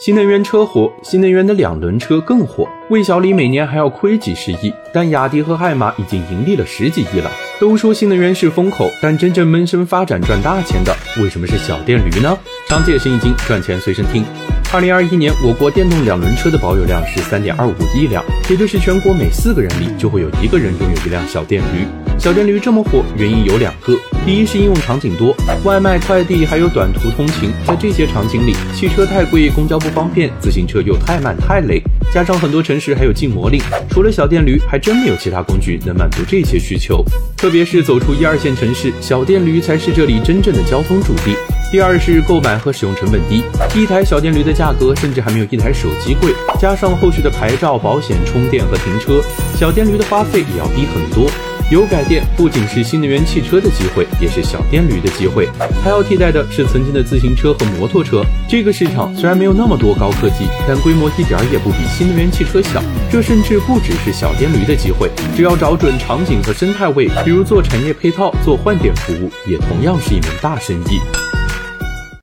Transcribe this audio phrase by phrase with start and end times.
[0.00, 2.68] 新能源车火，新能源的两轮车更火。
[2.90, 7.30] 魏小李每年还要亏几十亿，但雅迪和爱玛已经盈利了十几亿了。
[7.60, 12.36] 都说新能源是风口，但真正闷声发展赚大钱的，为什么是小电驴呢？
[12.68, 14.24] 长见生意经，赚钱随身听。
[14.72, 21.86] 二零二一年，我国电动两轮车的保有量是三点二五亿辆，也就是全国每四个人里就会有一个人拥有一辆小电驴。
[22.18, 25.34] 小电驴这么火，原因有两个：第一是应用场景多，
[25.64, 31.80] 外卖、快递还有短途通勤，在这些场景里，汽车太贵，公交不方便，自行车又太慢太累，
[32.12, 33.60] 加上很多城市还有禁摩令，
[33.90, 37.04] 除了小电驴，还真没有其他工具能满足这些需求。
[37.36, 41.36] 特别是走出一二线城市，小电驴才是这里真正的交通主力。
[41.74, 43.42] 第二是购买和使用成本低，
[43.74, 49.20] 一台小电驴的价格甚至还没有一台手机贵，加上后续的牌照、保险、充电和停车，
[49.56, 51.28] 小电驴的花费也要低很多。
[51.72, 55.48] 油改电不仅是新能源汽车的机会，也是小电驴的机会。
[55.82, 58.24] 它要替代的是曾经的自行车和摩托车。
[58.48, 62.80] 这个市场虽然没有那么多高科技，但规模一点也不比新能源汽车小。
[63.10, 71.00] 这甚至不只是小电驴的机会，只要找准场景和生态位，比如做产业配套、做换电服务，也同样是一门大生意。